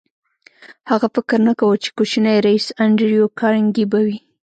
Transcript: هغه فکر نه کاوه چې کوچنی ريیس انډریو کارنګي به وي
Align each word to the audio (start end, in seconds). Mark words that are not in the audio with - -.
هغه 0.89 1.07
فکر 1.15 1.39
نه 1.47 1.53
کاوه 1.59 1.75
چې 1.83 1.89
کوچنی 1.97 2.35
ريیس 2.45 2.67
انډریو 2.83 3.25
کارنګي 3.39 3.85
به 3.91 3.99
وي 4.05 4.17